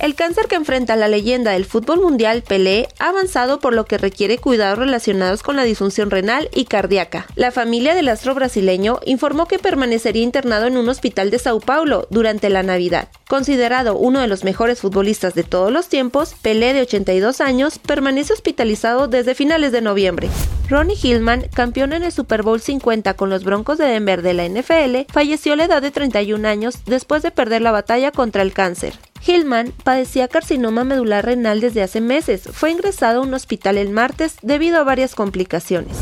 [0.00, 3.98] El cáncer que enfrenta la leyenda del fútbol mundial, Pelé, ha avanzado por lo que
[3.98, 7.26] requiere cuidados relacionados con la disfunción renal y cardíaca.
[7.34, 12.06] La familia del astro brasileño informó que permanecería internado en un hospital de Sao Paulo
[12.08, 13.08] durante la Navidad.
[13.28, 18.32] Considerado uno de los mejores futbolistas de todos los tiempos, Pelé de 82 años permanece
[18.32, 20.30] hospitalizado desde finales de noviembre.
[20.70, 24.48] Ronnie Hillman, campeón en el Super Bowl 50 con los Broncos de Denver de la
[24.48, 28.54] NFL, falleció a la edad de 31 años después de perder la batalla contra el
[28.54, 28.94] cáncer.
[29.26, 32.42] Hillman padecía carcinoma medular renal desde hace meses.
[32.52, 35.96] Fue ingresado a un hospital el martes debido a varias complicaciones.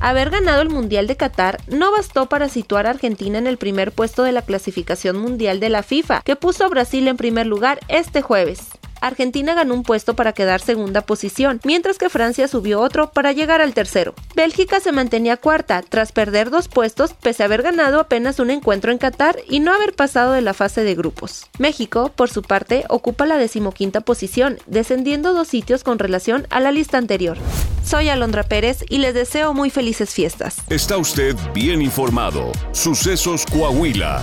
[0.00, 3.92] Haber ganado el Mundial de Qatar no bastó para situar a Argentina en el primer
[3.92, 7.80] puesto de la clasificación mundial de la FIFA, que puso a Brasil en primer lugar
[7.88, 8.79] este jueves.
[9.00, 13.60] Argentina ganó un puesto para quedar segunda posición, mientras que Francia subió otro para llegar
[13.60, 14.14] al tercero.
[14.34, 18.92] Bélgica se mantenía cuarta, tras perder dos puestos pese a haber ganado apenas un encuentro
[18.92, 21.46] en Qatar y no haber pasado de la fase de grupos.
[21.58, 26.72] México, por su parte, ocupa la decimoquinta posición, descendiendo dos sitios con relación a la
[26.72, 27.38] lista anterior.
[27.84, 30.58] Soy Alondra Pérez y les deseo muy felices fiestas.
[30.68, 32.52] Está usted bien informado.
[32.72, 34.22] Sucesos Coahuila.